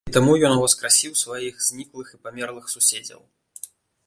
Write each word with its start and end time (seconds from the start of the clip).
І 0.09 0.13
таму 0.15 0.31
ён 0.47 0.53
уваскрасіў 0.55 1.13
сваіх 1.23 1.61
зніклых 1.67 2.07
і 2.15 2.19
памерлых 2.25 2.65
суседзяў. 2.75 3.21